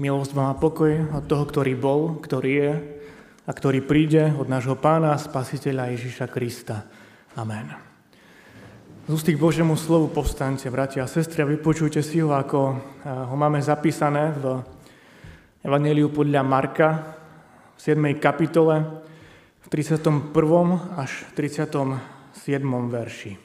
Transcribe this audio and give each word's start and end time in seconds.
Milosť 0.00 0.32
vám 0.32 0.48
a 0.48 0.56
pokoj 0.56 1.12
od 1.12 1.28
toho, 1.28 1.44
ktorý 1.44 1.76
bol, 1.76 2.16
ktorý 2.24 2.52
je 2.56 2.72
a 3.44 3.52
ktorý 3.52 3.84
príde 3.84 4.32
od 4.32 4.48
nášho 4.48 4.72
pána 4.72 5.12
a 5.12 5.20
spasiteľa 5.20 5.92
Ježíša 5.92 6.24
Krista. 6.32 6.88
Amen. 7.36 7.68
Z 9.04 9.12
ústy 9.12 9.36
k 9.36 9.42
Božiemu 9.44 9.76
slovu 9.76 10.08
povstaňte, 10.08 10.72
bratia 10.72 11.04
a 11.04 11.10
sestry, 11.12 11.44
a 11.44 11.52
vypočujte 11.52 12.00
si 12.00 12.24
ho, 12.24 12.32
ako 12.32 12.60
eh, 12.72 13.12
ho 13.12 13.36
máme 13.36 13.60
zapísané 13.60 14.32
v 14.40 14.64
Evangeliu 15.68 16.08
podľa 16.08 16.48
Marka 16.48 16.88
v 17.76 17.80
7. 17.84 18.00
kapitole 18.16 19.04
v 19.60 19.66
31. 19.68 20.32
až 20.96 21.28
37. 21.36 22.00
verši. 22.88 23.36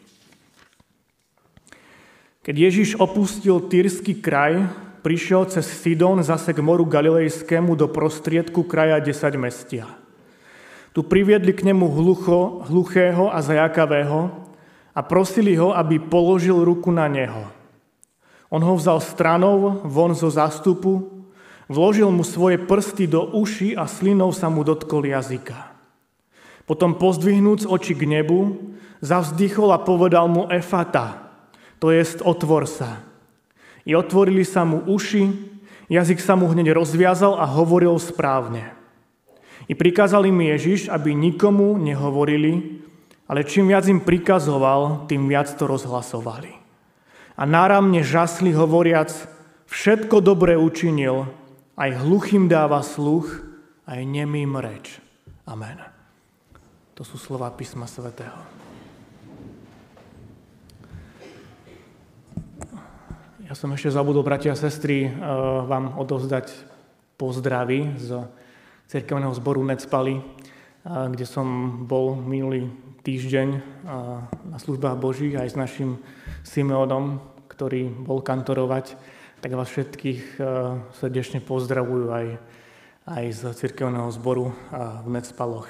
Keď 2.48 2.56
Ježiš 2.56 2.96
opustil 2.96 3.60
Týrsky 3.68 4.24
kraj, 4.24 4.72
prišiel 5.06 5.46
cez 5.46 5.70
Sidon 5.70 6.18
zase 6.26 6.50
k 6.50 6.66
moru 6.66 6.82
Galilejskému 6.82 7.78
do 7.78 7.86
prostriedku 7.86 8.66
kraja 8.66 8.98
10 8.98 9.38
mestia. 9.38 9.86
Tu 10.98 11.06
priviedli 11.06 11.54
k 11.54 11.62
nemu 11.70 11.86
hlucho, 11.94 12.66
hluchého 12.66 13.30
a 13.30 13.38
zajakavého 13.38 14.34
a 14.98 15.00
prosili 15.06 15.54
ho, 15.54 15.78
aby 15.78 16.02
položil 16.02 16.58
ruku 16.66 16.90
na 16.90 17.06
neho. 17.06 17.46
On 18.50 18.58
ho 18.58 18.74
vzal 18.74 18.98
stranou 18.98 19.86
von 19.86 20.18
zo 20.18 20.34
zástupu, 20.34 21.06
vložil 21.70 22.10
mu 22.10 22.26
svoje 22.26 22.58
prsty 22.58 23.06
do 23.06 23.30
uši 23.38 23.78
a 23.78 23.86
slinou 23.86 24.34
sa 24.34 24.50
mu 24.50 24.66
dotkol 24.66 25.06
jazyka. 25.06 25.78
Potom 26.66 26.98
pozdvihnúc 26.98 27.70
oči 27.70 27.94
k 27.94 28.10
nebu, 28.10 28.58
zavzdychol 29.06 29.70
a 29.70 29.78
povedal 29.78 30.26
mu 30.26 30.50
Efata, 30.50 31.30
to 31.78 31.94
jest 31.94 32.26
otvor 32.26 32.66
sa. 32.66 33.15
I 33.86 33.94
otvorili 33.94 34.42
sa 34.42 34.66
mu 34.66 34.82
uši, 34.82 35.30
jazyk 35.88 36.18
sa 36.18 36.34
mu 36.34 36.50
hneď 36.50 36.74
rozviazal 36.74 37.38
a 37.38 37.46
hovoril 37.46 37.96
správne. 38.02 38.74
I 39.66 39.74
prikázali 39.74 40.30
mi 40.30 40.50
Ježiš, 40.54 40.90
aby 40.90 41.14
nikomu 41.14 41.78
nehovorili, 41.78 42.82
ale 43.26 43.46
čím 43.46 43.70
viac 43.70 43.90
im 43.90 44.02
prikazoval, 44.02 45.10
tým 45.10 45.26
viac 45.26 45.50
to 45.54 45.66
rozhlasovali. 45.66 46.54
A 47.36 47.44
náramne 47.46 48.06
žasli 48.06 48.54
hovoriac, 48.54 49.14
všetko 49.70 50.22
dobre 50.22 50.54
učinil, 50.58 51.30
aj 51.76 52.06
hluchým 52.06 52.46
dáva 52.46 52.86
sluch, 52.86 53.42
aj 53.86 54.02
nemým 54.06 54.58
reč. 54.58 55.02
Amen. 55.46 55.78
To 56.96 57.04
sú 57.04 57.20
slova 57.20 57.52
písma 57.52 57.86
svätého. 57.90 58.65
Ja 63.46 63.54
som 63.54 63.70
ešte 63.78 63.94
zabudol, 63.94 64.26
bratia 64.26 64.58
a 64.58 64.58
sestry, 64.58 65.06
eh, 65.06 65.14
vám 65.70 66.02
odovzdať 66.02 66.50
pozdravy 67.14 67.94
z 67.94 68.26
cirkevného 68.90 69.38
zboru 69.38 69.62
Necpali, 69.62 70.18
eh, 70.18 70.24
kde 71.14 71.30
som 71.30 71.46
bol 71.86 72.18
minulý 72.18 72.74
týždeň 73.06 73.48
eh, 73.54 73.62
na 74.50 74.58
službách 74.58 74.98
Božích 74.98 75.38
aj 75.38 75.54
s 75.54 75.62
našim 75.62 76.02
Simeonom, 76.42 77.22
ktorý 77.46 77.86
bol 77.94 78.26
kantorovať, 78.26 78.98
tak 79.46 79.54
vás 79.54 79.70
všetkých 79.70 80.42
srdečne 80.98 81.38
pozdravujú 81.38 82.10
aj, 82.10 82.28
aj 83.06 83.26
z 83.30 83.42
cirkevného 83.54 84.10
zboru 84.10 84.58
v 85.06 85.08
Necpaloch. 85.14 85.70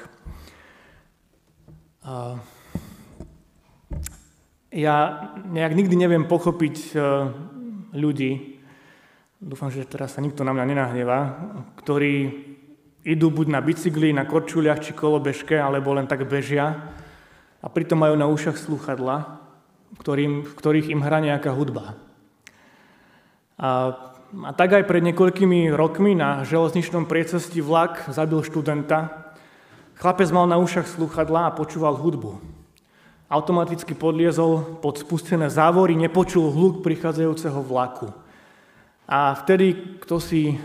Ja 4.72 4.96
nejak 5.44 5.76
nikdy 5.76 5.96
neviem 6.00 6.24
pochopiť 6.24 6.96
ľudí, 7.96 8.60
dúfam, 9.40 9.72
že 9.72 9.88
teraz 9.88 10.16
sa 10.16 10.24
nikto 10.24 10.44
na 10.44 10.52
mňa 10.52 10.66
nenahnevá, 10.68 11.20
ktorí 11.80 12.14
idú 13.06 13.30
buď 13.30 13.48
na 13.48 13.62
bicykli, 13.62 14.12
na 14.12 14.26
korčuliach 14.26 14.82
či 14.82 14.92
kolobežke, 14.92 15.56
alebo 15.56 15.94
len 15.94 16.10
tak 16.10 16.26
bežia 16.28 16.94
a 17.62 17.68
pritom 17.70 17.98
majú 17.98 18.14
na 18.18 18.30
ušach 18.30 18.58
sluchadla, 18.62 19.42
ktorým, 20.02 20.46
v 20.46 20.54
ktorých 20.54 20.92
im 20.94 21.02
hrá 21.02 21.18
nejaká 21.22 21.50
hudba. 21.54 21.98
A, 23.56 23.70
a 24.46 24.52
tak 24.54 24.76
aj 24.76 24.84
pred 24.86 25.02
niekoľkými 25.02 25.72
rokmi 25.72 26.14
na 26.14 26.46
železničnom 26.46 27.10
priecesti 27.10 27.64
vlak 27.64 28.06
zabil 28.12 28.44
študenta. 28.46 29.32
Chlapec 29.96 30.30
mal 30.30 30.46
na 30.46 30.60
ušach 30.60 30.86
sluchadla 30.86 31.50
a 31.50 31.56
počúval 31.56 31.96
hudbu. 31.96 32.55
Automaticky 33.26 33.98
podliezol 33.98 34.78
pod 34.86 35.02
spustené 35.02 35.50
závory, 35.50 35.98
nepočul 35.98 36.54
hluk 36.54 36.86
prichádzajúceho 36.86 37.58
vlaku. 37.66 38.14
A 39.10 39.34
vtedy, 39.34 39.98
kto 39.98 40.22
si 40.22 40.54
uh, 40.54 40.58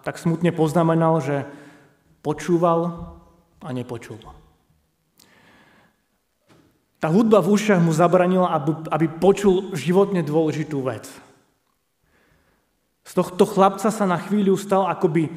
tak 0.00 0.16
smutne 0.16 0.56
poznamenal, 0.56 1.20
že 1.20 1.44
počúval 2.24 3.12
a 3.60 3.68
nepočul. 3.72 4.16
Tá 6.96 7.12
hudba 7.12 7.44
v 7.44 7.52
ušiach 7.52 7.84
mu 7.84 7.92
zabranila, 7.92 8.48
aby, 8.56 8.72
aby 8.88 9.06
počul 9.12 9.76
životne 9.76 10.24
dôležitú 10.24 10.80
vec. 10.80 11.04
Z 13.04 13.12
tohto 13.12 13.44
chlapca 13.44 13.92
sa 13.92 14.04
na 14.08 14.16
chvíľu 14.16 14.56
stal 14.56 14.88
akoby 14.88 15.28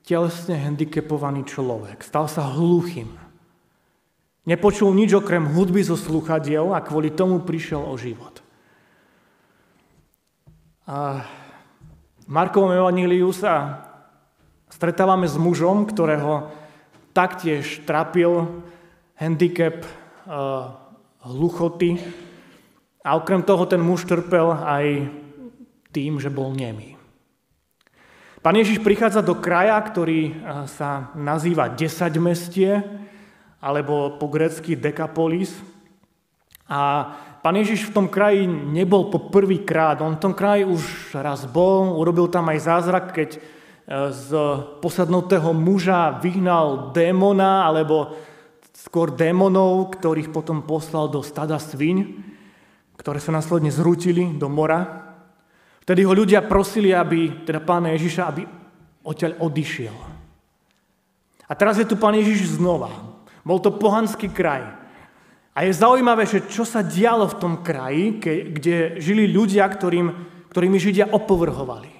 telesne 0.00 0.56
handicapovaný 0.56 1.44
človek. 1.44 2.00
Stal 2.00 2.24
sa 2.24 2.48
hluchým. 2.48 3.29
Nepočul 4.50 4.90
nič 4.98 5.14
okrem 5.14 5.46
hudby 5.46 5.86
zo 5.86 5.94
sluchadiel 5.94 6.74
a 6.74 6.82
kvôli 6.82 7.14
tomu 7.14 7.38
prišiel 7.38 7.86
o 7.86 7.94
život. 7.94 8.42
A 10.90 11.22
v 12.18 12.26
Markovom 12.26 12.74
evaníliu 12.74 13.30
sa 13.30 13.86
stretávame 14.66 15.30
s 15.30 15.38
mužom, 15.38 15.86
ktorého 15.86 16.50
taktiež 17.14 17.86
trapil 17.86 18.66
handicap 19.14 19.86
uh, 19.86 20.74
hluchoty 21.30 22.02
a 23.06 23.14
okrem 23.14 23.46
toho 23.46 23.70
ten 23.70 23.78
muž 23.78 24.02
trpel 24.02 24.50
aj 24.50 25.14
tým, 25.94 26.18
že 26.18 26.26
bol 26.26 26.50
nemý. 26.50 26.98
Pán 28.42 28.58
Ježiš 28.58 28.82
prichádza 28.82 29.22
do 29.22 29.38
kraja, 29.38 29.78
ktorý 29.78 30.42
sa 30.66 31.14
nazýva 31.14 31.70
10 31.70 31.86
mestie, 32.18 32.82
alebo 33.60 34.16
po 34.16 34.26
grecky 34.32 34.72
Dekapolis. 34.74 35.52
A 36.64 37.12
pán 37.44 37.60
Ježiš 37.60 37.92
v 37.92 37.94
tom 37.94 38.06
kraji 38.08 38.48
nebol 38.48 39.12
po 39.12 39.28
prvý 39.28 39.60
krát, 39.60 40.00
on 40.00 40.16
v 40.16 40.22
tom 40.22 40.32
kraji 40.32 40.64
už 40.64 41.12
raz 41.20 41.44
bol, 41.44 42.00
urobil 42.00 42.32
tam 42.32 42.48
aj 42.48 42.58
zázrak, 42.64 43.04
keď 43.12 43.30
e, 43.36 43.40
z 44.14 44.28
posadnutého 44.80 45.52
muža 45.52 46.16
vyhnal 46.22 46.94
démona, 46.94 47.68
alebo 47.68 48.16
skôr 48.72 49.12
démonov, 49.12 49.92
ktorých 49.98 50.32
potom 50.32 50.64
poslal 50.64 51.12
do 51.12 51.20
stada 51.20 51.60
sviň, 51.60 52.16
ktoré 52.96 53.20
sa 53.20 53.34
následne 53.34 53.68
zrútili 53.68 54.40
do 54.40 54.48
mora. 54.48 55.10
Vtedy 55.84 56.06
ho 56.06 56.12
ľudia 56.16 56.44
prosili, 56.46 56.94
aby, 56.94 57.44
teda 57.44 57.60
pána 57.60 57.92
Ježiša, 57.92 58.22
aby 58.30 58.46
odtiaľ 59.04 59.42
odišiel. 59.42 59.96
A 61.50 61.52
teraz 61.58 61.82
je 61.82 61.88
tu 61.88 61.98
pán 61.98 62.14
Ježiš 62.14 62.62
znova. 62.62 63.09
Bol 63.44 63.58
to 63.60 63.72
pohanský 63.74 64.28
kraj. 64.28 64.66
A 65.56 65.66
je 65.66 65.72
zaujímavé, 65.74 66.24
že 66.24 66.46
čo 66.46 66.62
sa 66.62 66.80
dialo 66.80 67.26
v 67.26 67.38
tom 67.40 67.54
kraji, 67.60 68.22
kde 68.54 69.02
žili 69.02 69.26
ľudia, 69.28 69.66
ktorým, 69.66 70.08
ktorými 70.48 70.78
Židia 70.78 71.10
opovrhovali. 71.10 71.90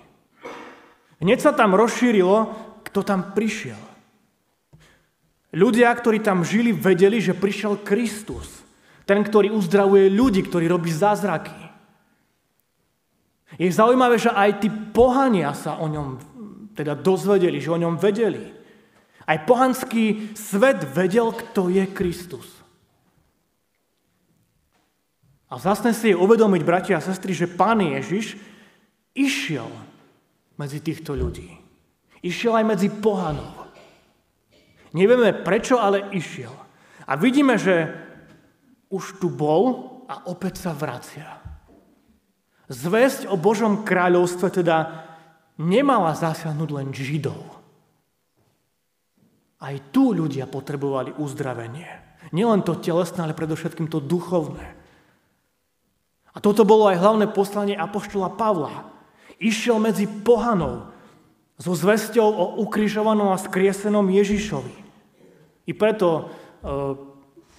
Hneď 1.20 1.38
sa 1.42 1.52
tam 1.52 1.76
rozšírilo, 1.76 2.48
kto 2.86 3.00
tam 3.04 3.36
prišiel. 3.36 3.78
Ľudia, 5.50 5.90
ktorí 5.90 6.22
tam 6.22 6.46
žili, 6.46 6.70
vedeli, 6.70 7.18
že 7.18 7.34
prišiel 7.34 7.82
Kristus. 7.82 8.62
Ten, 9.02 9.26
ktorý 9.26 9.50
uzdravuje 9.50 10.06
ľudí, 10.06 10.46
ktorý 10.46 10.70
robí 10.70 10.94
zázraky. 10.94 11.58
Je 13.58 13.66
zaujímavé, 13.66 14.14
že 14.14 14.30
aj 14.30 14.62
tí 14.62 14.70
pohania 14.70 15.50
sa 15.58 15.82
o 15.82 15.90
ňom 15.90 16.08
teda 16.78 16.94
dozvedeli, 16.94 17.59
že 17.59 17.74
o 17.74 17.82
ňom 17.82 17.98
vedeli. 17.98 18.59
Aj 19.30 19.38
pohanský 19.47 20.34
svet 20.34 20.82
vedel, 20.91 21.30
kto 21.30 21.71
je 21.71 21.86
Kristus. 21.86 22.50
A 25.47 25.54
zase 25.59 25.94
si 25.94 26.10
je 26.10 26.18
uvedomiť, 26.18 26.62
bratia 26.66 26.98
a 26.98 27.04
sestry, 27.04 27.30
že 27.30 27.47
Pán 27.47 27.78
Ježiš 27.78 28.34
išiel 29.15 29.71
medzi 30.59 30.82
týchto 30.82 31.15
ľudí. 31.15 31.47
Išiel 32.27 32.59
aj 32.59 32.65
medzi 32.66 32.91
pohanov. 32.91 33.71
Nevieme 34.91 35.30
prečo, 35.47 35.78
ale 35.78 36.10
išiel. 36.10 36.50
A 37.06 37.15
vidíme, 37.15 37.54
že 37.54 37.86
už 38.91 39.22
tu 39.22 39.30
bol 39.30 39.94
a 40.10 40.27
opäť 40.27 40.66
sa 40.66 40.74
vracia. 40.74 41.38
Zväzť 42.66 43.30
o 43.30 43.38
Božom 43.38 43.86
kráľovstve 43.86 44.62
teda 44.62 45.06
nemala 45.59 46.18
zasiahnuť 46.18 46.71
len 46.74 46.91
Židov. 46.91 47.59
Aj 49.60 49.77
tu 49.92 50.16
ľudia 50.16 50.48
potrebovali 50.48 51.12
uzdravenie. 51.21 51.89
Nielen 52.33 52.65
to 52.65 52.78
telesné, 52.80 53.28
ale 53.28 53.36
predovšetkým 53.36 53.92
to 53.92 54.01
duchovné. 54.01 54.77
A 56.33 56.39
toto 56.39 56.65
bolo 56.65 56.89
aj 56.89 57.01
hlavné 57.01 57.27
poslanie 57.28 57.77
Apoštola 57.77 58.33
Pavla. 58.33 58.89
Išiel 59.36 59.83
medzi 59.83 60.07
pohanov 60.07 60.95
so 61.60 61.77
zvesťou 61.77 62.24
o 62.24 62.45
ukrižovanom 62.65 63.34
a 63.34 63.41
skriesenom 63.41 64.09
Ježišovi. 64.09 64.74
I 65.68 65.72
preto 65.77 66.09
e, 66.09 66.22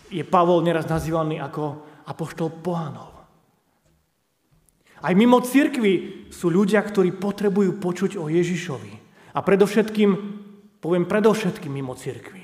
je 0.09 0.23
Pavol 0.25 0.65
neraz 0.65 0.89
nazývaný 0.89 1.37
ako 1.37 1.85
apoštol 2.09 2.49
pohanov. 2.65 3.13
Aj 5.01 5.13
mimo 5.17 5.41
cirkvi 5.41 6.27
sú 6.29 6.49
ľudia, 6.49 6.81
ktorí 6.81 7.17
potrebujú 7.17 7.81
počuť 7.81 8.17
o 8.21 8.29
Ježišovi. 8.29 8.93
A 9.33 9.39
predovšetkým, 9.41 10.40
poviem 10.81 11.05
predovšetkým 11.05 11.69
mimo 11.69 11.93
cirkvi. 11.93 12.43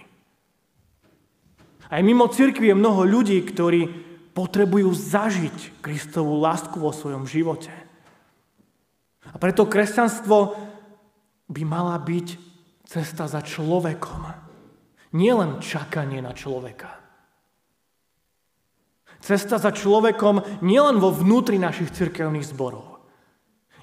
Aj 1.88 2.02
mimo 2.06 2.30
cirkvi 2.30 2.70
je 2.72 2.80
mnoho 2.80 3.02
ľudí, 3.08 3.42
ktorí 3.42 3.90
potrebujú 4.38 4.94
zažiť 4.94 5.82
Kristovú 5.82 6.38
lásku 6.38 6.78
vo 6.78 6.94
svojom 6.94 7.26
živote. 7.26 7.74
A 9.26 9.36
preto 9.42 9.66
kresťanstvo 9.66 10.54
by 11.50 11.62
mala 11.66 11.98
byť 11.98 12.28
cesta 12.86 13.26
za 13.26 13.42
človekom. 13.42 14.22
Nie 15.18 15.34
len 15.34 15.58
čakanie 15.58 16.22
na 16.22 16.38
človeka. 16.38 17.02
Cesta 19.18 19.58
za 19.58 19.74
človekom 19.74 20.62
nielen 20.62 21.02
vo 21.02 21.10
vnútri 21.10 21.58
našich 21.58 21.90
cirkevných 21.90 22.46
zborov. 22.46 23.02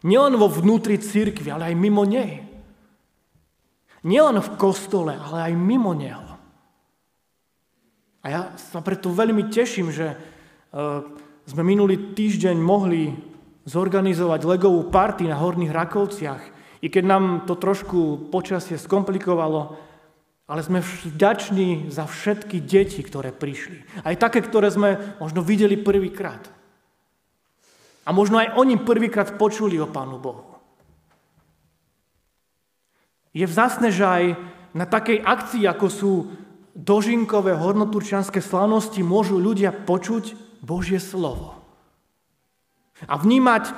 Nielen 0.06 0.39
vo 0.39 0.47
vnútri 0.47 1.01
cirkvi, 1.01 1.51
ale 1.51 1.73
aj 1.73 1.81
mimo 1.81 2.06
nej. 2.06 2.54
Nielen 4.05 4.37
v 4.45 4.55
kostole, 4.61 5.17
ale 5.17 5.51
aj 5.51 5.53
mimo 5.56 5.97
neho. 5.97 6.37
A 8.25 8.27
ja 8.29 8.41
sa 8.56 8.81
preto 8.81 9.12
veľmi 9.12 9.49
teším, 9.53 9.93
že 9.93 10.12
e, 10.12 10.17
sme 11.45 11.62
minulý 11.65 12.17
týždeň 12.17 12.56
mohli 12.56 13.12
zorganizovať 13.65 14.41
legovú 14.45 14.89
party 14.89 15.29
na 15.29 15.37
Horných 15.41 15.73
Rakovciach 15.73 16.43
i 16.85 16.93
keď 16.93 17.05
nám 17.05 17.25
to 17.49 17.56
trošku 17.56 18.29
počasie 18.29 18.77
skomplikovalo, 18.77 19.77
ale 20.45 20.61
sme 20.61 20.85
vďační 20.85 21.89
za 21.89 22.05
všetky 22.05 22.61
deti, 22.61 23.01
ktoré 23.01 23.33
prišli. 23.33 24.05
Aj 24.05 24.17
také, 24.21 24.45
ktoré 24.45 24.69
sme 24.69 25.17
možno 25.17 25.41
videli 25.41 25.81
prvýkrát. 25.81 26.45
A 28.05 28.12
možno 28.12 28.37
aj 28.37 28.53
oni 28.61 28.77
prvýkrát 28.77 29.41
počuli 29.41 29.81
o 29.81 29.89
Pánu 29.89 30.21
Bohu. 30.21 30.54
Je 33.34 33.44
vzácne, 33.44 33.90
že 33.90 34.04
aj 34.06 34.25
na 34.72 34.86
takej 34.86 35.20
akcii, 35.20 35.66
ako 35.66 35.86
sú 35.90 36.12
dožinkové 36.75 37.54
hodnoturčianské 37.58 38.38
slavnosti, 38.38 38.98
môžu 39.02 39.38
ľudia 39.38 39.75
počuť 39.75 40.38
Božie 40.62 41.02
slovo. 41.02 41.58
A 43.04 43.19
vnímať 43.19 43.75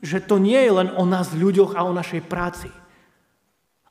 že 0.00 0.24
to 0.24 0.40
nie 0.40 0.56
je 0.56 0.72
len 0.72 0.88
o 0.96 1.04
nás 1.04 1.32
ľuďoch 1.36 1.76
a 1.76 1.84
o 1.84 1.92
našej 1.92 2.24
práci, 2.24 2.72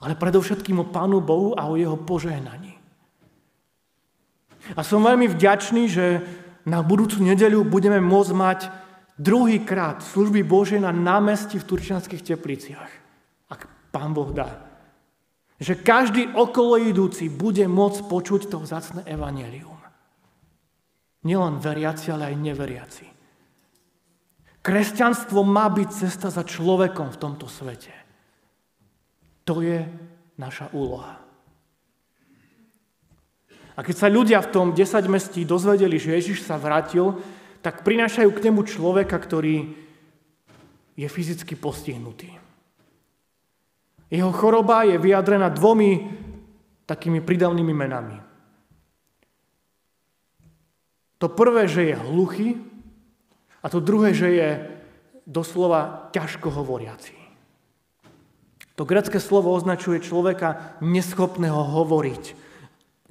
ale 0.01 0.17
predovšetkým 0.17 0.81
o 0.81 0.89
Pánu 0.89 1.21
Bohu 1.21 1.53
a 1.53 1.69
o 1.69 1.77
Jeho 1.77 1.97
požehnaní. 2.01 2.73
A 4.73 4.81
som 4.81 5.05
veľmi 5.05 5.29
vďačný, 5.29 5.83
že 5.89 6.21
na 6.65 6.81
budúcu 6.81 7.21
nedeľu 7.23 7.65
budeme 7.65 8.01
môcť 8.01 8.33
mať 8.33 8.59
druhýkrát 9.17 10.01
služby 10.03 10.45
Bože 10.45 10.77
na 10.77 10.93
námestí 10.93 11.57
v 11.57 11.67
Turčianských 11.67 12.25
tepliciach. 12.25 12.91
Ak 13.49 13.65
Pán 13.89 14.13
Boh 14.13 14.29
dá. 14.29 14.69
Že 15.59 15.83
každý 15.83 16.23
okolo 16.31 16.79
idúci 16.79 17.27
bude 17.27 17.67
môcť 17.67 18.07
počuť 18.07 18.41
to 18.47 18.63
vzácne 18.63 19.03
evanelium. 19.03 19.75
Nielen 21.27 21.59
veriaci, 21.59 22.15
ale 22.15 22.31
aj 22.31 22.35
neveriaci. 22.39 23.06
Kresťanstvo 24.63 25.44
má 25.44 25.67
byť 25.67 25.89
cesta 25.91 26.27
za 26.31 26.47
človekom 26.47 27.11
v 27.11 27.19
tomto 27.19 27.51
svete. 27.51 27.91
To 29.44 29.59
je 29.59 29.83
naša 30.39 30.71
úloha. 30.71 31.19
A 33.75 33.79
keď 33.79 33.95
sa 33.95 34.11
ľudia 34.11 34.39
v 34.44 34.51
tom 34.51 34.67
10 34.75 35.07
mestí 35.07 35.47
dozvedeli, 35.47 35.95
že 35.95 36.15
Ježiš 36.19 36.44
sa 36.44 36.59
vrátil, 36.59 37.15
tak 37.63 37.88
prinášajú 37.88 38.27
k 38.31 38.51
nemu 38.51 38.67
človeka, 38.67 39.15
ktorý 39.15 39.75
je 41.00 41.07
fyzicky 41.07 41.56
postihnutý. 41.56 42.48
Jeho 44.09 44.33
choroba 44.33 44.83
je 44.83 44.97
vyjadrená 44.97 45.53
dvomi 45.53 46.09
takými 46.89 47.21
pridavnými 47.21 47.73
menami. 47.73 48.17
To 51.21 51.29
prvé, 51.29 51.69
že 51.69 51.94
je 51.94 51.95
hluchý, 51.95 52.57
a 53.61 53.69
to 53.69 53.83
druhé, 53.83 54.15
že 54.15 54.29
je 54.33 54.50
doslova 55.27 56.09
ťažko 56.09 56.50
hovoriaci. 56.50 57.13
To 58.79 58.88
grecké 58.88 59.19
slovo 59.19 59.51
označuje 59.51 60.00
človeka 60.00 60.79
neschopného 60.79 61.59
hovoriť, 61.59 62.23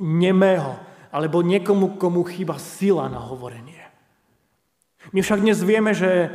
nemého, 0.01 0.81
alebo 1.13 1.45
niekomu, 1.45 2.01
komu 2.01 2.25
chýba 2.25 2.57
sila 2.57 3.07
na 3.13 3.21
hovorenie. 3.21 3.85
My 5.13 5.21
však 5.21 5.45
dnes 5.45 5.61
vieme, 5.61 5.93
že, 5.93 6.33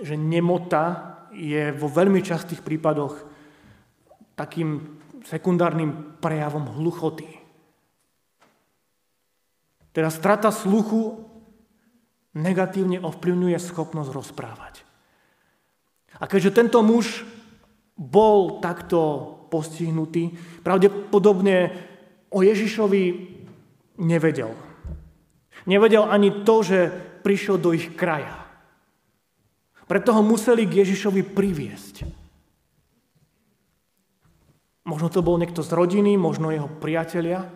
že 0.00 0.14
nemota 0.16 1.14
je 1.36 1.70
vo 1.76 1.92
veľmi 1.92 2.24
častých 2.24 2.64
prípadoch 2.64 3.33
takým 4.34 4.98
sekundárnym 5.24 6.20
prejavom 6.20 6.68
hluchoty. 6.78 7.26
Teda 9.94 10.10
strata 10.10 10.50
sluchu 10.50 11.22
negatívne 12.34 12.98
ovplyvňuje 12.98 13.58
schopnosť 13.62 14.10
rozprávať. 14.10 14.74
A 16.18 16.26
keďže 16.26 16.54
tento 16.54 16.82
muž 16.82 17.22
bol 17.94 18.58
takto 18.58 19.30
postihnutý, 19.54 20.34
pravdepodobne 20.66 21.70
o 22.34 22.42
Ježišovi 22.42 23.02
nevedel. 24.02 24.50
Nevedel 25.70 26.02
ani 26.10 26.42
to, 26.42 26.66
že 26.66 26.78
prišiel 27.22 27.62
do 27.62 27.70
ich 27.70 27.94
kraja. 27.94 28.42
Preto 29.86 30.10
ho 30.10 30.22
museli 30.26 30.66
k 30.66 30.82
Ježišovi 30.82 31.22
priviesť. 31.22 32.23
Možno 34.84 35.08
to 35.08 35.24
bol 35.24 35.40
niekto 35.40 35.64
z 35.64 35.72
rodiny, 35.72 36.20
možno 36.20 36.52
jeho 36.52 36.68
priatelia. 36.68 37.48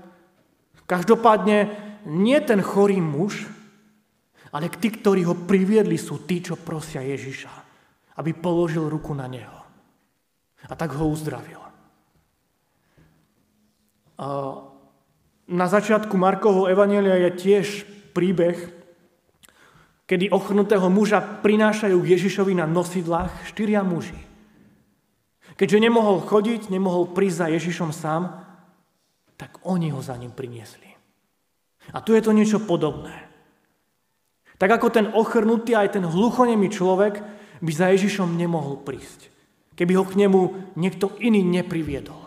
Každopádne 0.89 1.69
nie 2.09 2.39
ten 2.41 2.65
chorý 2.65 3.05
muž, 3.05 3.45
ale 4.49 4.73
tí, 4.73 4.89
ktorí 4.89 5.29
ho 5.29 5.37
priviedli, 5.37 6.01
sú 6.01 6.25
tí, 6.25 6.41
čo 6.41 6.57
prosia 6.57 7.05
Ježiša, 7.05 7.53
aby 8.17 8.33
položil 8.33 8.89
ruku 8.89 9.13
na 9.13 9.29
neho. 9.29 9.61
A 10.69 10.73
tak 10.73 10.97
ho 10.97 11.05
uzdravil. 11.05 11.61
Na 15.49 15.67
začiatku 15.69 16.17
Markovho 16.17 16.69
Evanielia 16.69 17.29
je 17.29 17.31
tiež 17.37 17.67
príbeh, 18.17 18.57
kedy 20.09 20.33
ochrnutého 20.33 20.89
muža 20.89 21.21
prinášajú 21.21 22.01
Ježišovi 22.01 22.57
na 22.57 22.65
nosidlách 22.65 23.33
štyria 23.49 23.85
muži. 23.85 24.28
Keďže 25.59 25.83
nemohol 25.83 26.23
chodiť, 26.23 26.71
nemohol 26.71 27.11
prísť 27.11 27.39
za 27.43 27.47
Ježišom 27.51 27.91
sám, 27.91 28.47
tak 29.35 29.59
oni 29.67 29.91
ho 29.91 29.99
za 29.99 30.15
ním 30.15 30.31
priniesli. 30.31 30.87
A 31.91 31.99
tu 31.99 32.15
je 32.15 32.23
to 32.23 32.31
niečo 32.31 32.63
podobné. 32.63 33.27
Tak 34.59 34.71
ako 34.71 34.89
ten 34.91 35.07
ochrnutý 35.11 35.75
aj 35.75 35.99
ten 35.99 36.05
hluchonemý 36.07 36.71
človek 36.71 37.23
by 37.59 37.73
za 37.75 37.91
Ježišom 37.91 38.39
nemohol 38.39 38.79
prísť. 38.87 39.31
Keby 39.75 39.93
ho 39.99 40.05
k 40.07 40.19
nemu 40.19 40.41
niekto 40.79 41.15
iný 41.19 41.43
nepriviedol. 41.43 42.27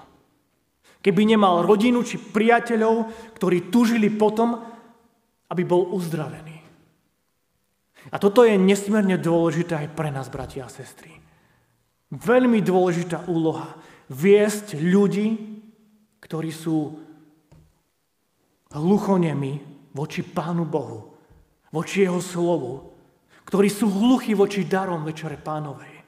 Keby 0.99 1.23
nemal 1.23 1.63
rodinu 1.63 2.03
či 2.03 2.19
priateľov, 2.19 3.11
ktorí 3.35 3.71
tužili 3.71 4.11
potom, 4.11 4.59
aby 5.51 5.63
bol 5.63 5.91
uzdravený. 5.91 6.63
A 8.11 8.15
toto 8.17 8.43
je 8.47 8.59
nesmierne 8.59 9.19
dôležité 9.19 9.87
aj 9.87 9.87
pre 9.93 10.09
nás, 10.09 10.31
bratia 10.31 10.65
a 10.65 10.71
sestry. 10.71 11.20
Veľmi 12.11 12.59
dôležitá 12.59 13.25
úloha. 13.31 13.75
Viesť 14.11 14.75
ľudí, 14.75 15.39
ktorí 16.19 16.51
sú 16.51 16.99
hluchonemi 18.71 19.63
voči 19.95 20.23
Pánu 20.23 20.67
Bohu 20.67 21.11
voči 21.71 22.03
jeho 22.05 22.19
slovu, 22.19 22.91
ktorí 23.47 23.71
sú 23.71 23.87
hluchí 23.89 24.35
voči 24.35 24.67
darom 24.67 25.07
Večere 25.07 25.39
Pánovej. 25.39 26.03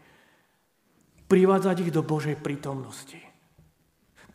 Privádzať 1.28 1.88
ich 1.88 1.92
do 1.92 2.04
Božej 2.04 2.38
prítomnosti. 2.38 3.18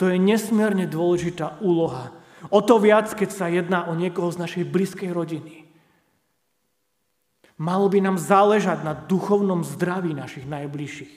To 0.01 0.09
je 0.09 0.17
nesmierne 0.17 0.89
dôležitá 0.89 1.61
úloha. 1.61 2.17
O 2.49 2.65
to 2.65 2.81
viac, 2.81 3.13
keď 3.13 3.31
sa 3.31 3.47
jedná 3.53 3.87
o 3.87 3.95
niekoho 3.95 4.33
z 4.33 4.41
našej 4.41 4.65
blízkej 4.67 5.11
rodiny. 5.13 5.69
Malo 7.59 7.91
by 7.91 7.99
nám 7.99 8.17
záležať 8.17 8.87
na 8.87 8.95
duchovnom 8.95 9.67
zdraví 9.67 10.15
našich 10.15 10.47
najbližších. 10.47 11.17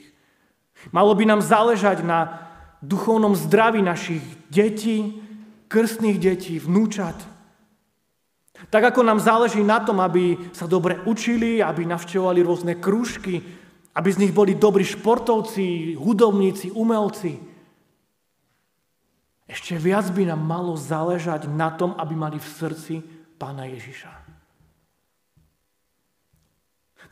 Malo 0.90 1.14
by 1.14 1.24
nám 1.30 1.40
záležať 1.44 2.02
na 2.02 2.50
duchovnom 2.82 3.38
zdraví 3.38 3.78
našich 3.78 4.24
detí, 4.50 5.22
krstných 5.70 6.18
detí, 6.18 6.58
vnúčat, 6.58 7.14
tak 8.70 8.82
ako 8.94 9.02
nám 9.02 9.18
záleží 9.18 9.62
na 9.62 9.82
tom, 9.82 9.98
aby 10.02 10.38
sa 10.54 10.70
dobre 10.70 11.02
učili, 11.06 11.62
aby 11.62 11.86
navštevovali 11.86 12.40
rôzne 12.42 12.74
krúžky, 12.78 13.42
Aby 13.92 14.08
z 14.08 14.20
nich 14.24 14.32
boli 14.32 14.56
dobrí 14.56 14.88
športovci, 14.88 15.92
hudobníci, 16.00 16.72
umelci. 16.72 17.36
Ešte 19.44 19.76
viac 19.76 20.08
by 20.16 20.32
nám 20.32 20.40
malo 20.40 20.80
záležať 20.80 21.44
na 21.44 21.68
tom, 21.68 21.92
aby 22.00 22.16
mali 22.16 22.40
v 22.40 22.48
srdci 22.56 23.04
pána 23.36 23.68
Ježiša. 23.68 24.08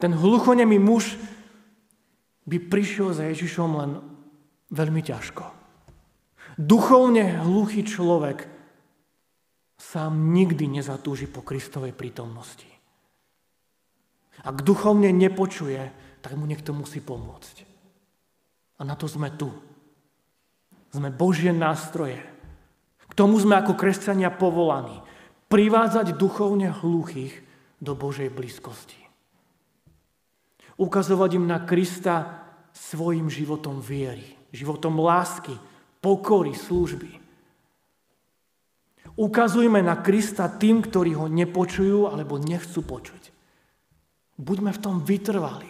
Ten 0.00 0.16
hluchonemý 0.16 0.80
muž 0.80 1.20
by 2.50 2.58
prišiel 2.58 3.14
za 3.14 3.30
Ježišom 3.30 3.70
len 3.78 3.90
veľmi 4.74 4.98
ťažko. 5.06 5.46
Duchovne 6.58 7.46
hluchý 7.46 7.86
človek 7.86 8.50
sám 9.78 10.34
nikdy 10.34 10.66
nezatúži 10.66 11.30
po 11.30 11.46
Kristovej 11.46 11.94
prítomnosti. 11.94 12.66
Ak 14.42 14.66
duchovne 14.66 15.14
nepočuje, 15.14 15.94
tak 16.20 16.34
mu 16.34 16.44
niekto 16.44 16.74
musí 16.74 16.98
pomôcť. 16.98 17.64
A 18.80 18.84
na 18.84 18.96
to 18.96 19.06
sme 19.06 19.30
tu. 19.36 19.52
Sme 20.90 21.12
Božie 21.12 21.52
nástroje. 21.52 22.18
K 23.06 23.12
tomu 23.14 23.36
sme 23.38 23.60
ako 23.60 23.76
kresťania 23.76 24.32
povolaní. 24.32 25.04
Privádzať 25.52 26.16
duchovne 26.16 26.72
hluchých 26.72 27.36
do 27.78 27.92
Božej 27.92 28.32
blízkosti. 28.32 28.96
Ukazovať 30.80 31.30
im 31.36 31.44
na 31.44 31.60
Krista 31.68 32.39
svojim 32.72 33.30
životom 33.30 33.78
viery, 33.78 34.24
životom 34.54 34.98
lásky, 34.98 35.54
pokory, 36.00 36.56
služby. 36.56 37.20
Ukazujme 39.20 39.84
na 39.84 40.00
Krista 40.00 40.48
tým, 40.48 40.80
ktorí 40.80 41.12
ho 41.18 41.28
nepočujú 41.28 42.08
alebo 42.08 42.40
nechcú 42.40 42.80
počuť. 42.80 43.22
Buďme 44.40 44.72
v 44.72 44.82
tom 44.82 45.04
vytrvali. 45.04 45.68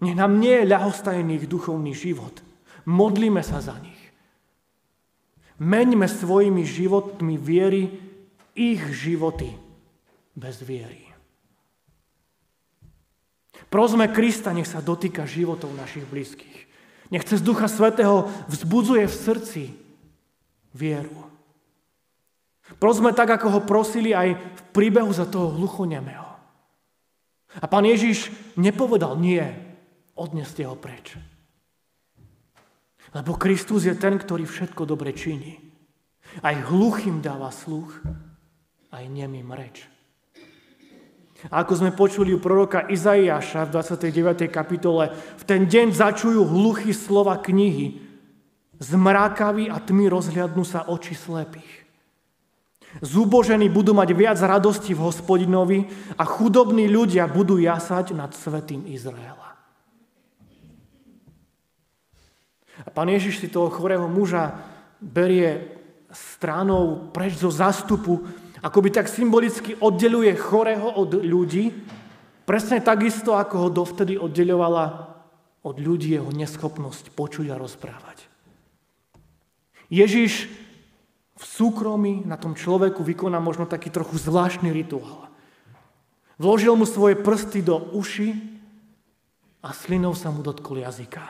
Nech 0.00 0.16
nám 0.16 0.38
nie 0.38 0.62
je 0.62 0.70
ľahostajný 0.70 1.42
duchovný 1.44 1.92
život. 1.92 2.40
Modlíme 2.88 3.42
sa 3.44 3.60
za 3.60 3.76
nich. 3.82 3.98
Meňme 5.60 6.08
svojimi 6.08 6.64
životmi 6.64 7.36
viery 7.36 7.92
ich 8.56 8.80
životy 8.96 9.52
bez 10.32 10.64
viery. 10.64 11.09
Prosme 13.68 14.08
Krista, 14.08 14.54
nech 14.54 14.70
sa 14.70 14.80
dotýka 14.80 15.28
životov 15.28 15.76
našich 15.76 16.08
blízkych. 16.08 16.70
Nech 17.10 17.26
cez 17.26 17.42
Ducha 17.42 17.66
Svetého 17.66 18.30
vzbudzuje 18.46 19.04
v 19.04 19.18
srdci 19.18 19.62
vieru. 20.72 21.26
Prosme 22.78 23.10
tak, 23.10 23.34
ako 23.34 23.58
ho 23.58 23.60
prosili 23.66 24.14
aj 24.14 24.38
v 24.38 24.62
príbehu 24.70 25.10
za 25.10 25.26
toho 25.26 25.50
hluchonemého. 25.58 26.30
A 27.58 27.66
pán 27.66 27.82
Ježiš 27.82 28.30
nepovedal 28.54 29.18
nie, 29.18 29.42
odneste 30.14 30.62
ho 30.62 30.78
preč. 30.78 31.18
Lebo 33.10 33.34
Kristus 33.34 33.90
je 33.90 33.94
ten, 33.98 34.14
ktorý 34.14 34.46
všetko 34.46 34.86
dobre 34.86 35.10
činí. 35.10 35.58
Aj 36.46 36.54
hluchým 36.54 37.18
dáva 37.18 37.50
sluch, 37.50 37.90
aj 38.94 39.02
nemým 39.10 39.50
reč. 39.50 39.90
A 41.48 41.64
ako 41.64 41.72
sme 41.72 41.96
počuli 41.96 42.36
u 42.36 42.42
proroka 42.42 42.84
Izaiáša 42.84 43.64
v 43.64 43.72
29. 43.80 44.52
kapitole, 44.52 45.08
v 45.40 45.44
ten 45.48 45.64
deň 45.64 45.96
začujú 45.96 46.44
hluchy 46.44 46.92
slova 46.92 47.40
knihy, 47.40 47.96
zmrákaví 48.76 49.72
a 49.72 49.80
tmy 49.80 50.12
rozhľadnú 50.12 50.64
sa 50.68 50.84
oči 50.84 51.16
slepých. 51.16 51.88
Zúbožení 52.98 53.70
budú 53.70 53.94
mať 53.94 54.10
viac 54.12 54.38
radosti 54.42 54.92
v 54.92 55.06
hospodinovi 55.06 55.86
a 56.18 56.26
chudobní 56.26 56.90
ľudia 56.90 57.30
budú 57.30 57.56
jasať 57.56 58.12
nad 58.12 58.34
svetým 58.34 58.84
Izraela. 58.90 59.54
A 62.82 62.88
pán 62.90 63.06
Ježiš 63.12 63.38
si 63.38 63.48
toho 63.48 63.70
chorého 63.70 64.10
muža 64.10 64.58
berie 64.98 65.78
stranou 66.10 67.12
preč 67.14 67.38
zo 67.38 67.52
zastupu, 67.52 68.26
ako 68.60 68.78
by 68.84 68.88
tak 68.92 69.08
symbolicky 69.08 69.72
oddeluje 69.80 70.36
chorého 70.36 70.84
od 71.00 71.16
ľudí, 71.16 71.72
presne 72.44 72.84
takisto, 72.84 73.32
ako 73.32 73.54
ho 73.56 73.68
dovtedy 73.72 74.20
oddeľovala 74.20 74.84
od 75.64 75.76
ľudí 75.80 76.16
jeho 76.16 76.28
neschopnosť 76.28 77.12
počuť 77.16 77.52
a 77.52 77.60
rozprávať. 77.60 78.28
Ježiš 79.90 80.46
v 81.40 81.44
súkromí 81.44 82.22
na 82.28 82.36
tom 82.36 82.52
človeku 82.52 83.00
vykoná 83.00 83.40
možno 83.40 83.64
taký 83.64 83.88
trochu 83.88 84.20
zvláštny 84.20 84.70
rituál. 84.70 85.32
Vložil 86.36 86.72
mu 86.76 86.84
svoje 86.84 87.16
prsty 87.20 87.64
do 87.64 87.76
uši 87.96 88.32
a 89.60 89.72
slinou 89.76 90.16
sa 90.16 90.32
mu 90.32 90.40
dotkol 90.40 90.84
jazyka. 90.84 91.20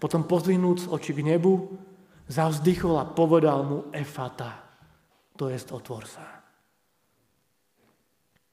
Potom 0.00 0.24
pozvinúc 0.24 0.88
oči 0.88 1.12
k 1.12 1.20
nebu, 1.20 1.68
zavzdychol 2.32 2.96
a 2.96 3.08
povedal 3.08 3.60
mu 3.64 3.78
Efata, 3.92 4.61
to 5.42 5.50
jest 5.50 5.74
otvor 5.74 6.06
sa. 6.06 6.22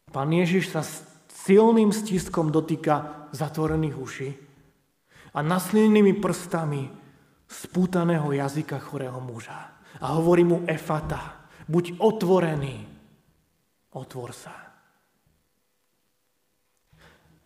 Pán 0.10 0.34
Ježiš 0.34 0.74
sa 0.74 0.82
silným 1.30 1.94
stiskom 1.94 2.50
dotýka 2.50 3.30
zatvorených 3.30 3.94
uší 3.94 4.30
a 5.38 5.46
naslinenými 5.46 6.18
prstami 6.18 6.90
spútaného 7.46 8.34
jazyka 8.34 8.82
chorého 8.82 9.22
muža 9.22 9.70
a 10.02 10.18
hovorí 10.18 10.42
mu 10.42 10.66
Efata, 10.66 11.46
buď 11.70 12.02
otvorený, 12.02 12.90
otvor 13.94 14.34
sa. 14.34 14.58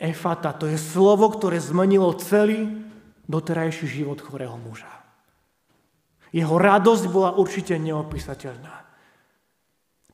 Efata, 0.00 0.56
to 0.56 0.72
je 0.72 0.80
slovo, 0.80 1.28
ktoré 1.28 1.60
zmenilo 1.60 2.16
celý 2.16 2.64
doterajší 3.28 3.92
život 3.92 4.24
chorého 4.24 4.56
muža. 4.56 5.04
Jeho 6.32 6.56
radosť 6.56 7.04
bola 7.12 7.36
určite 7.36 7.76
neopísateľná. 7.76 8.93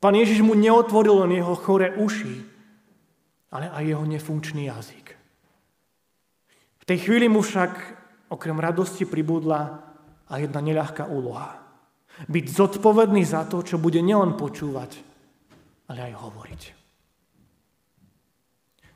Pán 0.00 0.16
Ježiš 0.16 0.40
mu 0.40 0.57
neotvoril 0.57 1.28
len 1.28 1.37
jeho 1.37 1.52
chore 1.61 1.92
uši, 1.92 2.40
ale 3.52 3.69
aj 3.69 3.85
jeho 3.85 4.04
nefunkčný 4.09 4.73
jazyk. 4.73 5.07
V 6.80 6.85
tej 6.88 6.99
chvíli 7.04 7.28
mu 7.28 7.45
však 7.45 8.00
okrem 8.33 8.57
radosti 8.57 9.04
pribudla 9.04 9.85
a 10.25 10.33
jedna 10.40 10.64
neľahká 10.64 11.04
úloha. 11.04 11.61
Byť 12.33 12.47
zodpovedný 12.49 13.28
za 13.28 13.45
to, 13.45 13.61
čo 13.61 13.76
bude 13.76 14.00
nielen 14.00 14.40
počúvať, 14.40 14.97
ale 15.92 16.11
aj 16.11 16.14
hovoriť. 16.16 16.62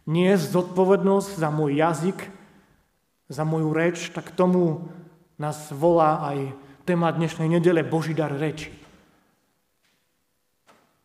Nie 0.08 0.36
zodpovednosť 0.36 1.30
za 1.36 1.48
môj 1.52 1.80
jazyk, 1.80 2.18
za 3.28 3.44
moju 3.44 3.72
reč, 3.72 4.12
tak 4.12 4.32
tomu 4.36 4.88
nás 5.40 5.72
volá 5.72 6.20
aj 6.32 6.52
téma 6.84 7.08
dnešnej 7.12 7.48
nedele 7.48 7.80
Boží 7.80 8.12
dar 8.12 8.32
reči. 8.32 8.83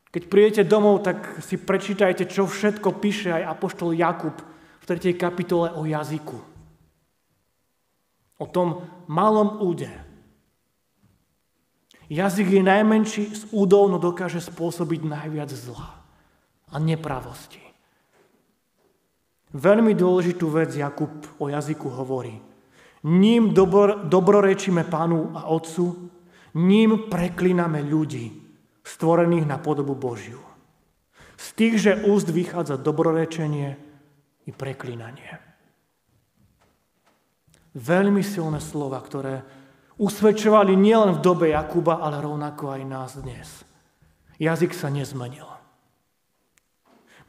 Keď 0.09 0.23
prídete 0.25 0.63
domov, 0.65 1.05
tak 1.05 1.41
si 1.45 1.61
prečítajte, 1.61 2.25
čo 2.25 2.49
všetko 2.49 2.97
píše 2.97 3.29
aj 3.29 3.53
Apoštol 3.57 3.93
Jakub 3.93 4.33
v 4.81 4.83
3. 4.85 5.13
kapitole 5.13 5.69
o 5.77 5.85
jazyku. 5.85 6.39
O 8.39 8.45
tom 8.49 8.87
malom 9.05 9.61
úde, 9.61 10.09
Jazyk 12.09 12.57
je 12.57 12.63
najmenší 12.65 13.23
z 13.37 13.41
údov, 13.53 13.85
no 13.85 14.01
dokáže 14.01 14.41
spôsobiť 14.41 15.05
najviac 15.05 15.53
zla 15.53 16.01
a 16.73 16.75
nepravosti. 16.81 17.61
Veľmi 19.53 19.93
dôležitú 19.93 20.49
vec 20.49 20.73
Jakub 20.73 21.13
o 21.37 21.53
jazyku 21.53 21.85
hovorí. 21.85 22.33
Ním 23.05 23.53
dobro, 23.53 24.09
dobrorečíme 24.09 24.89
Pánu 24.89 25.37
a 25.37 25.53
Otcu, 25.53 26.09
ním 26.57 27.09
preklíname 27.13 27.85
ľudí, 27.85 28.48
stvorených 28.83 29.45
na 29.45 29.57
podobu 29.57 29.95
Božiu. 29.95 30.41
Z 31.39 31.47
tých, 31.55 31.75
že 31.79 32.01
úst 32.03 32.27
vychádza 32.27 32.75
dobrorečenie 32.75 33.79
i 34.43 34.51
preklínanie. 34.51 35.39
Veľmi 37.77 38.25
silné 38.25 38.59
slova, 38.59 38.99
ktoré 38.99 39.45
usvedčovali 40.01 40.73
nielen 40.73 41.19
v 41.19 41.23
dobe 41.23 41.53
Jakuba, 41.53 42.01
ale 42.01 42.19
rovnako 42.19 42.75
aj 42.75 42.81
nás 42.83 43.11
dnes. 43.19 43.47
Jazyk 44.41 44.73
sa 44.73 44.89
nezmenil. 44.89 45.45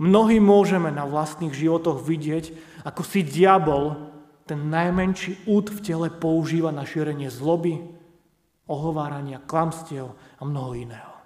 Mnohí 0.00 0.40
môžeme 0.40 0.88
na 0.88 1.04
vlastných 1.04 1.52
životoch 1.52 2.00
vidieť, 2.00 2.56
ako 2.88 3.04
si 3.04 3.20
diabol, 3.20 4.08
ten 4.48 4.72
najmenší 4.72 5.46
úd 5.46 5.70
v 5.70 5.78
tele 5.84 6.08
používa 6.10 6.72
na 6.72 6.82
šírenie 6.82 7.28
zloby, 7.30 7.78
ohovárania, 8.66 9.44
klamstiev 9.44 10.10
a 10.10 10.42
mnoho 10.42 10.74
iného. 10.74 11.19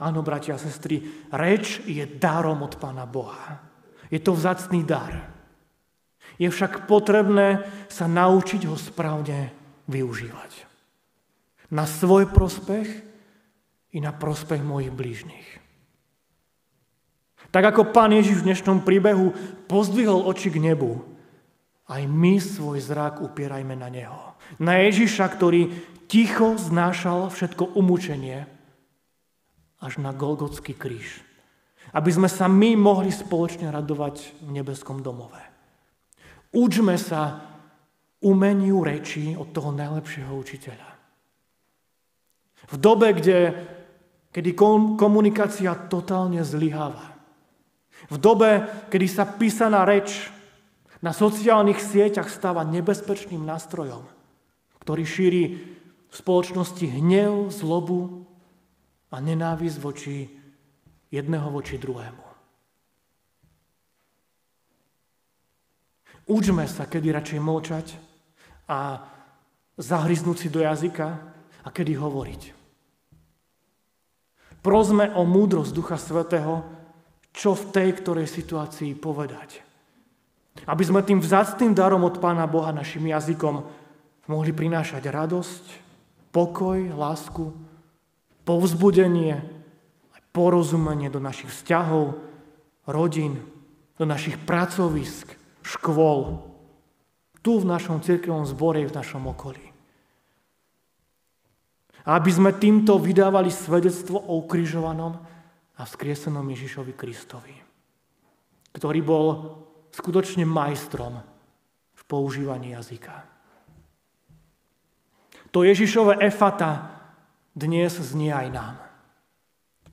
Áno, 0.00 0.24
bratia 0.24 0.56
a 0.56 0.62
sestry, 0.62 1.28
reč 1.32 1.84
je 1.84 2.04
darom 2.06 2.64
od 2.64 2.80
Pána 2.80 3.04
Boha. 3.04 3.60
Je 4.08 4.20
to 4.20 4.36
vzácný 4.36 4.84
dar. 4.84 5.32
Je 6.40 6.48
však 6.48 6.88
potrebné 6.88 7.64
sa 7.92 8.08
naučiť 8.08 8.68
ho 8.68 8.76
správne 8.76 9.52
využívať. 9.88 10.52
Na 11.72 11.88
svoj 11.88 12.28
prospech 12.28 12.88
i 13.92 13.98
na 14.00 14.12
prospech 14.12 14.60
mojich 14.64 14.92
blížnych. 14.92 15.48
Tak 17.52 17.76
ako 17.76 17.92
pán 17.92 18.16
Ježiš 18.16 18.40
v 18.40 18.52
dnešnom 18.52 18.80
príbehu 18.80 19.36
pozdvihol 19.68 20.24
oči 20.24 20.48
k 20.48 20.56
nebu, 20.56 21.04
aj 21.84 22.08
my 22.08 22.40
svoj 22.40 22.80
zrak 22.80 23.20
upierajme 23.20 23.76
na 23.76 23.92
Neho. 23.92 24.32
Na 24.56 24.80
Ježiša, 24.80 25.28
ktorý 25.28 25.68
ticho 26.08 26.56
znášal 26.56 27.28
všetko 27.28 27.76
umúčenie 27.76 28.48
až 29.82 29.98
na 29.98 30.14
Golgotský 30.14 30.78
kríž. 30.78 31.26
Aby 31.90 32.14
sme 32.14 32.30
sa 32.30 32.46
my 32.46 32.78
mohli 32.78 33.10
spoločne 33.10 33.68
radovať 33.68 34.46
v 34.46 34.48
nebeskom 34.54 35.02
domove. 35.02 35.42
Učme 36.54 36.94
sa 36.96 37.42
umeniu 38.22 38.86
reči 38.86 39.34
od 39.34 39.50
toho 39.50 39.74
najlepšieho 39.74 40.30
učiteľa. 40.30 40.90
V 42.70 42.76
dobe, 42.78 43.10
kde, 43.12 43.52
kedy 44.30 44.54
komunikácia 44.94 45.74
totálne 45.90 46.46
zlyháva. 46.46 47.18
V 48.06 48.16
dobe, 48.16 48.70
kedy 48.88 49.06
sa 49.10 49.26
písaná 49.26 49.82
reč 49.82 50.30
na 51.02 51.10
sociálnych 51.10 51.82
sieťach 51.82 52.30
stáva 52.30 52.62
nebezpečným 52.62 53.42
nástrojom, 53.42 54.06
ktorý 54.86 55.02
šíri 55.02 55.44
v 56.08 56.14
spoločnosti 56.14 56.86
hnev, 56.86 57.50
zlobu 57.50 58.22
a 59.12 59.16
nenávisť 59.20 59.78
voči 59.78 60.24
jedného 61.12 61.52
voči 61.52 61.76
druhému. 61.76 62.24
Učme 66.32 66.64
sa, 66.64 66.88
kedy 66.88 67.12
radšej 67.12 67.40
mlčať 67.42 67.86
a 68.70 69.04
zahryznúť 69.76 70.36
si 70.38 70.48
do 70.48 70.64
jazyka 70.64 71.08
a 71.62 71.68
kedy 71.68 71.92
hovoriť. 71.98 72.42
Prosme 74.62 75.10
o 75.18 75.26
múdrosť 75.26 75.74
Ducha 75.74 75.98
Svetého, 75.98 76.62
čo 77.34 77.58
v 77.58 77.64
tej 77.74 77.88
ktorej 77.98 78.30
situácii 78.30 78.94
povedať. 78.94 79.58
Aby 80.68 80.82
sme 80.86 81.02
tým 81.02 81.18
vzácným 81.18 81.74
darom 81.74 82.06
od 82.06 82.22
Pána 82.22 82.46
Boha 82.46 82.70
našim 82.70 83.02
jazykom 83.02 83.66
mohli 84.30 84.54
prinášať 84.54 85.10
radosť, 85.10 85.64
pokoj, 86.30 86.78
lásku, 86.94 87.50
povzbudenie, 88.42 89.62
porozumenie 90.32 91.12
do 91.12 91.20
našich 91.20 91.52
vzťahov, 91.52 92.16
rodín, 92.88 93.38
do 94.00 94.08
našich 94.08 94.40
pracovisk, 94.40 95.36
škôl, 95.60 96.40
tu 97.44 97.60
v 97.60 97.68
našom 97.68 98.00
cirkevom 98.00 98.48
zbore, 98.48 98.82
v 98.82 98.96
našom 98.96 99.28
okolí. 99.28 99.62
Aby 102.02 102.30
sme 102.34 102.50
týmto 102.58 102.98
vydávali 102.98 103.52
svedectvo 103.52 104.18
o 104.18 104.42
ukrižovanom 104.42 105.14
a 105.78 105.82
vzkriesenom 105.86 106.42
Ježišovi 106.50 106.92
Kristovi, 106.98 107.54
ktorý 108.74 109.00
bol 109.06 109.26
skutočne 109.94 110.42
majstrom 110.42 111.22
v 111.94 112.02
používaní 112.10 112.74
jazyka. 112.74 113.14
To 115.52 115.62
Ježišové 115.62 116.24
efata 116.24 117.01
dnes 117.52 117.92
znie 117.92 118.32
aj 118.32 118.48
nám. 118.52 118.76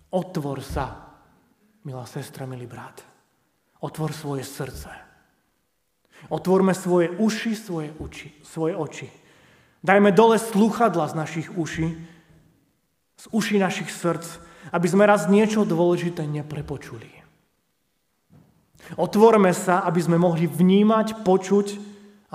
Otvor 0.09 0.63
sa, 0.63 1.15
milá 1.85 2.07
sestra, 2.09 2.49
milý 2.49 2.65
brat. 2.65 3.03
Otvor 3.79 4.11
svoje 4.11 4.43
srdce. 4.43 4.89
Otvorme 6.27 6.75
svoje 6.75 7.15
uši, 7.15 7.55
svoje, 7.55 7.89
uči, 7.95 8.27
svoje 8.43 8.75
oči. 8.75 9.07
Dajme 9.79 10.11
dole 10.11 10.35
sluchadla 10.35 11.07
z 11.07 11.13
našich 11.15 11.47
uší, 11.55 11.87
z 13.15 13.25
uší 13.31 13.55
našich 13.63 13.87
srdc, 13.87 14.27
aby 14.75 14.87
sme 14.91 15.07
raz 15.07 15.31
niečo 15.31 15.63
dôležité 15.63 16.27
neprepočuli. 16.27 17.07
Otvorme 18.99 19.55
sa, 19.55 19.85
aby 19.87 20.01
sme 20.03 20.19
mohli 20.19 20.49
vnímať, 20.49 21.23
počuť 21.23 21.67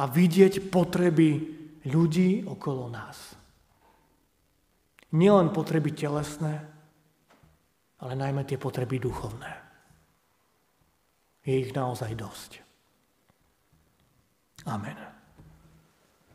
a 0.00 0.08
vidieť 0.08 0.72
potreby 0.72 1.30
ľudí 1.84 2.48
okolo 2.48 2.88
nás. 2.88 3.36
Nielen 5.14 5.54
potreby 5.54 5.94
telesné, 5.94 6.66
ale 8.02 8.12
najmä 8.18 8.42
tie 8.42 8.58
potreby 8.58 8.98
duchovné. 8.98 9.62
Je 11.46 11.54
ich 11.54 11.70
naozaj 11.70 12.18
dosť. 12.18 12.50
Amen. 14.66 15.13